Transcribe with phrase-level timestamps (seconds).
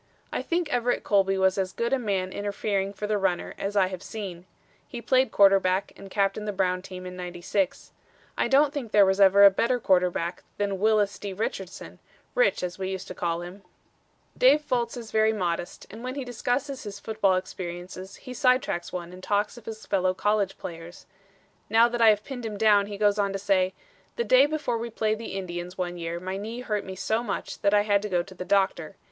[0.33, 3.85] I think Everett Colby was as good a man interfering for the runner as I
[3.89, 4.47] have seen.
[4.87, 7.91] He played quarterback and captained the Brown team in '96.
[8.35, 11.33] I don't think there was ever a better quarterback than Wyllys D.
[11.33, 11.99] Richardson,
[12.33, 14.35] Rich, as we used to call him." [Illustration: BARRETT ON ONE OF HIS FAMOUS DASHES]
[14.41, 16.99] [Illustration: EXETER ANDOVER GAME, 1915] Dave Fultz is very modest and when he discusses his
[16.99, 21.05] football experiences he sidetracks one and talks of his fellow college players.
[21.69, 23.75] Now that I have pinned him down, he goes on to say:
[24.15, 27.59] "The day before we played the Indians one year my knee hurt me so much
[27.61, 28.95] that I had to go to the doctor.